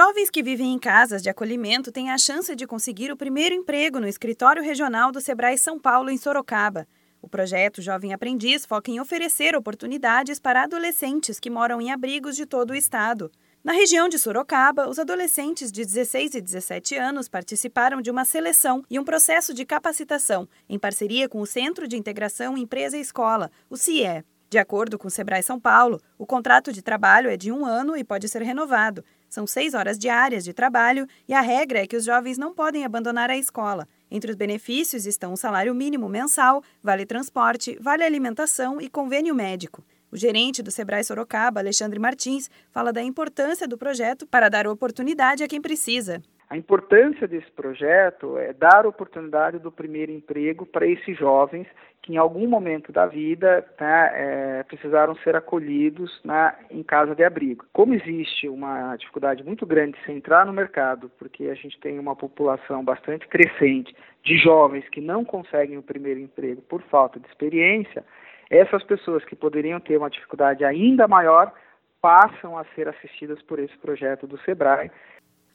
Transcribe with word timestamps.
Jovens 0.00 0.30
que 0.30 0.44
vivem 0.44 0.72
em 0.72 0.78
casas 0.78 1.20
de 1.20 1.28
acolhimento 1.28 1.90
têm 1.90 2.12
a 2.12 2.16
chance 2.16 2.54
de 2.54 2.68
conseguir 2.68 3.10
o 3.10 3.16
primeiro 3.16 3.52
emprego 3.52 3.98
no 3.98 4.06
escritório 4.06 4.62
regional 4.62 5.10
do 5.10 5.20
Sebrae 5.20 5.58
São 5.58 5.76
Paulo, 5.76 6.08
em 6.08 6.16
Sorocaba. 6.16 6.86
O 7.20 7.28
projeto 7.28 7.82
Jovem 7.82 8.14
Aprendiz 8.14 8.64
foca 8.64 8.92
em 8.92 9.00
oferecer 9.00 9.56
oportunidades 9.56 10.38
para 10.38 10.62
adolescentes 10.62 11.40
que 11.40 11.50
moram 11.50 11.80
em 11.80 11.90
abrigos 11.90 12.36
de 12.36 12.46
todo 12.46 12.70
o 12.70 12.76
estado. 12.76 13.28
Na 13.64 13.72
região 13.72 14.08
de 14.08 14.20
Sorocaba, 14.20 14.88
os 14.88 15.00
adolescentes 15.00 15.72
de 15.72 15.84
16 15.84 16.36
e 16.36 16.40
17 16.40 16.94
anos 16.94 17.28
participaram 17.28 18.00
de 18.00 18.08
uma 18.08 18.24
seleção 18.24 18.84
e 18.88 19.00
um 19.00 19.04
processo 19.04 19.52
de 19.52 19.66
capacitação, 19.66 20.48
em 20.68 20.78
parceria 20.78 21.28
com 21.28 21.40
o 21.40 21.46
Centro 21.46 21.88
de 21.88 21.96
Integração 21.96 22.56
Empresa-Escola, 22.56 23.50
o 23.68 23.76
CIE. 23.76 24.22
De 24.48 24.56
acordo 24.56 24.96
com 24.96 25.08
o 25.08 25.10
Sebrae 25.10 25.42
São 25.42 25.60
Paulo, 25.60 26.00
o 26.16 26.24
contrato 26.24 26.72
de 26.72 26.80
trabalho 26.80 27.28
é 27.28 27.36
de 27.36 27.52
um 27.52 27.66
ano 27.66 27.94
e 27.94 28.02
pode 28.02 28.28
ser 28.28 28.40
renovado. 28.40 29.04
São 29.28 29.46
seis 29.46 29.74
horas 29.74 29.98
diárias 29.98 30.42
de 30.42 30.52
trabalho 30.52 31.06
e 31.28 31.34
a 31.34 31.40
regra 31.40 31.80
é 31.80 31.86
que 31.86 31.96
os 31.96 32.04
jovens 32.04 32.38
não 32.38 32.54
podem 32.54 32.84
abandonar 32.84 33.30
a 33.30 33.36
escola. 33.36 33.86
Entre 34.10 34.30
os 34.30 34.36
benefícios 34.36 35.04
estão 35.04 35.32
o 35.32 35.36
salário 35.36 35.74
mínimo 35.74 36.08
mensal, 36.08 36.62
vale 36.82 37.04
transporte, 37.04 37.76
vale 37.80 38.02
alimentação 38.02 38.80
e 38.80 38.88
convênio 38.88 39.34
médico. 39.34 39.84
O 40.10 40.16
gerente 40.16 40.62
do 40.62 40.70
Sebrae 40.70 41.04
Sorocaba, 41.04 41.60
Alexandre 41.60 41.98
Martins, 41.98 42.50
fala 42.70 42.90
da 42.92 43.02
importância 43.02 43.68
do 43.68 43.76
projeto 43.76 44.26
para 44.26 44.48
dar 44.48 44.66
oportunidade 44.66 45.44
a 45.44 45.48
quem 45.48 45.60
precisa. 45.60 46.22
A 46.50 46.56
importância 46.56 47.28
desse 47.28 47.50
projeto 47.50 48.38
é 48.38 48.54
dar 48.54 48.86
oportunidade 48.86 49.58
do 49.58 49.70
primeiro 49.70 50.10
emprego 50.10 50.64
para 50.64 50.86
esses 50.86 51.16
jovens 51.18 51.66
que 52.00 52.14
em 52.14 52.16
algum 52.16 52.48
momento 52.48 52.90
da 52.90 53.04
vida 53.04 53.66
né, 53.78 54.10
é, 54.14 54.62
precisaram 54.62 55.14
ser 55.16 55.36
acolhidos 55.36 56.10
na, 56.24 56.54
em 56.70 56.82
casa 56.82 57.14
de 57.14 57.22
abrigo. 57.22 57.66
Como 57.70 57.92
existe 57.92 58.48
uma 58.48 58.96
dificuldade 58.96 59.44
muito 59.44 59.66
grande 59.66 59.98
de 59.98 60.04
se 60.04 60.12
entrar 60.12 60.46
no 60.46 60.52
mercado, 60.52 61.10
porque 61.18 61.48
a 61.48 61.54
gente 61.54 61.78
tem 61.80 61.98
uma 61.98 62.16
população 62.16 62.82
bastante 62.82 63.28
crescente 63.28 63.94
de 64.22 64.38
jovens 64.38 64.88
que 64.88 65.02
não 65.02 65.26
conseguem 65.26 65.76
o 65.76 65.82
primeiro 65.82 66.20
emprego 66.20 66.62
por 66.62 66.80
falta 66.84 67.20
de 67.20 67.28
experiência, 67.28 68.02
essas 68.48 68.82
pessoas 68.84 69.22
que 69.26 69.36
poderiam 69.36 69.78
ter 69.80 69.98
uma 69.98 70.08
dificuldade 70.08 70.64
ainda 70.64 71.06
maior 71.06 71.52
passam 72.00 72.56
a 72.56 72.64
ser 72.74 72.88
assistidas 72.88 73.42
por 73.42 73.58
esse 73.58 73.76
projeto 73.76 74.26
do 74.26 74.38
SEBRAE 74.38 74.90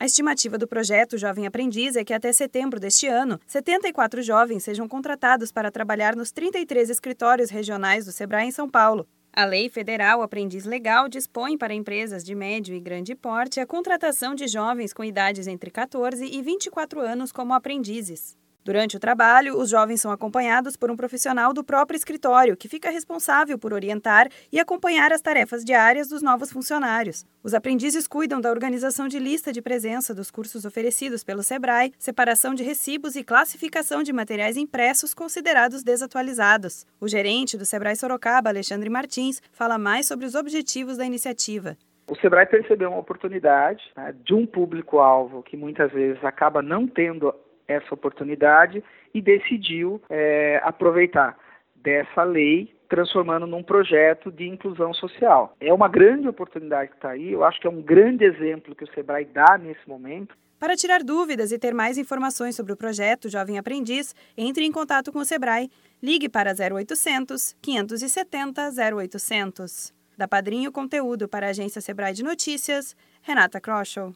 a 0.00 0.06
estimativa 0.06 0.56
do 0.56 0.68
projeto 0.68 1.18
Jovem 1.18 1.44
Aprendiz 1.44 1.96
é 1.96 2.04
que 2.04 2.14
até 2.14 2.32
setembro 2.32 2.78
deste 2.78 3.08
ano, 3.08 3.40
74 3.48 4.22
jovens 4.22 4.62
sejam 4.62 4.86
contratados 4.86 5.50
para 5.50 5.72
trabalhar 5.72 6.14
nos 6.14 6.30
33 6.30 6.88
escritórios 6.88 7.50
regionais 7.50 8.04
do 8.04 8.12
Sebrae 8.12 8.46
em 8.46 8.52
São 8.52 8.70
Paulo. 8.70 9.08
A 9.32 9.44
Lei 9.44 9.68
Federal 9.68 10.22
Aprendiz 10.22 10.64
Legal 10.64 11.08
dispõe 11.08 11.58
para 11.58 11.74
empresas 11.74 12.22
de 12.22 12.32
médio 12.32 12.76
e 12.76 12.80
grande 12.80 13.16
porte 13.16 13.58
a 13.58 13.66
contratação 13.66 14.36
de 14.36 14.46
jovens 14.46 14.92
com 14.92 15.02
idades 15.02 15.48
entre 15.48 15.68
14 15.68 16.24
e 16.24 16.42
24 16.42 17.00
anos 17.00 17.32
como 17.32 17.52
aprendizes. 17.52 18.36
Durante 18.68 18.98
o 18.98 19.00
trabalho, 19.00 19.56
os 19.56 19.70
jovens 19.70 19.98
são 19.98 20.10
acompanhados 20.10 20.76
por 20.76 20.90
um 20.90 20.96
profissional 20.96 21.54
do 21.54 21.64
próprio 21.64 21.96
escritório, 21.96 22.54
que 22.54 22.68
fica 22.68 22.90
responsável 22.90 23.58
por 23.58 23.72
orientar 23.72 24.28
e 24.52 24.60
acompanhar 24.60 25.10
as 25.10 25.22
tarefas 25.22 25.64
diárias 25.64 26.06
dos 26.06 26.20
novos 26.20 26.52
funcionários. 26.52 27.24
Os 27.42 27.54
aprendizes 27.54 28.06
cuidam 28.06 28.42
da 28.42 28.50
organização 28.50 29.08
de 29.08 29.18
lista 29.18 29.54
de 29.54 29.62
presença 29.62 30.14
dos 30.14 30.30
cursos 30.30 30.66
oferecidos 30.66 31.24
pelo 31.24 31.42
SEBRAE, 31.42 31.94
separação 31.98 32.52
de 32.54 32.62
recibos 32.62 33.16
e 33.16 33.24
classificação 33.24 34.02
de 34.02 34.12
materiais 34.12 34.58
impressos 34.58 35.14
considerados 35.14 35.82
desatualizados. 35.82 36.84
O 37.00 37.08
gerente 37.08 37.56
do 37.56 37.64
SEBRAE 37.64 37.96
Sorocaba, 37.96 38.50
Alexandre 38.50 38.90
Martins, 38.90 39.40
fala 39.50 39.78
mais 39.78 40.04
sobre 40.04 40.26
os 40.26 40.34
objetivos 40.34 40.98
da 40.98 41.06
iniciativa. 41.06 41.74
O 42.06 42.16
Sebrae 42.16 42.46
percebeu 42.46 42.90
uma 42.90 43.00
oportunidade 43.00 43.82
né, 43.96 44.14
de 44.24 44.34
um 44.34 44.46
público-alvo 44.46 45.42
que 45.42 45.56
muitas 45.56 45.90
vezes 45.92 46.22
acaba 46.24 46.62
não 46.62 46.86
tendo 46.86 47.34
essa 47.68 47.94
oportunidade 47.94 48.82
e 49.14 49.20
decidiu 49.20 50.00
é, 50.08 50.60
aproveitar 50.64 51.36
dessa 51.76 52.24
lei 52.24 52.74
transformando 52.88 53.46
num 53.46 53.62
projeto 53.62 54.32
de 54.32 54.48
inclusão 54.48 54.94
social. 54.94 55.54
É 55.60 55.72
uma 55.72 55.88
grande 55.88 56.26
oportunidade 56.26 56.90
que 56.90 56.96
está 56.96 57.10
aí, 57.10 57.32
eu 57.32 57.44
acho 57.44 57.60
que 57.60 57.66
é 57.66 57.70
um 57.70 57.82
grande 57.82 58.24
exemplo 58.24 58.74
que 58.74 58.84
o 58.84 58.92
Sebrae 58.94 59.26
dá 59.26 59.58
nesse 59.58 59.86
momento. 59.86 60.34
Para 60.58 60.74
tirar 60.74 61.04
dúvidas 61.04 61.52
e 61.52 61.58
ter 61.58 61.72
mais 61.72 61.98
informações 61.98 62.56
sobre 62.56 62.72
o 62.72 62.76
projeto 62.76 63.28
Jovem 63.28 63.58
Aprendiz, 63.58 64.14
entre 64.36 64.64
em 64.64 64.72
contato 64.72 65.12
com 65.12 65.20
o 65.20 65.24
Sebrae. 65.24 65.70
Ligue 66.02 66.28
para 66.28 66.52
0800 66.52 67.54
570 67.62 68.70
0800. 68.96 69.92
Da 70.16 70.26
Padrinho 70.26 70.72
Conteúdo 70.72 71.28
para 71.28 71.46
a 71.46 71.50
agência 71.50 71.80
Sebrae 71.80 72.12
de 72.12 72.24
Notícias, 72.24 72.96
Renata 73.22 73.60
Kroschel. 73.60 74.12